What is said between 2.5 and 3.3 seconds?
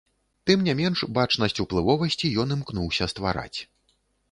імкнуўся